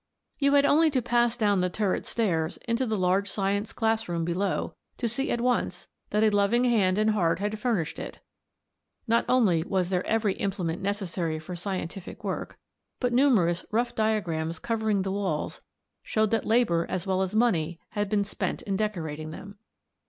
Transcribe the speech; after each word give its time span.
You 0.39 0.53
had 0.53 0.65
only 0.65 0.89
to 0.89 0.99
pass 1.03 1.37
down 1.37 1.61
the 1.61 1.69
turret 1.69 2.07
stairs, 2.07 2.57
into 2.67 2.87
the 2.87 2.97
large 2.97 3.29
science 3.29 3.71
class 3.71 4.09
room 4.09 4.25
below, 4.25 4.73
to 4.97 5.07
see 5.07 5.29
at 5.29 5.39
once 5.39 5.87
that 6.09 6.23
a 6.23 6.31
loving 6.31 6.63
hand 6.63 6.97
and 6.97 7.11
heart 7.11 7.37
had 7.37 7.59
furnished 7.59 7.99
it. 7.99 8.19
Not 9.07 9.25
only 9.29 9.61
was 9.61 9.91
there 9.91 10.03
every 10.07 10.33
implement 10.37 10.81
necessary 10.81 11.37
for 11.37 11.55
scientific 11.55 12.23
work, 12.23 12.57
but 12.99 13.13
numerous 13.13 13.63
rough 13.69 13.93
diagrams 13.93 14.57
covering 14.57 15.03
the 15.03 15.11
walls 15.11 15.61
showed 16.01 16.31
that 16.31 16.45
labour 16.45 16.87
as 16.89 17.05
well 17.05 17.21
as 17.21 17.35
money 17.35 17.79
had 17.89 18.09
been 18.09 18.23
spent 18.23 18.63
in 18.63 18.75
decorating 18.75 19.29
them. 19.29 19.59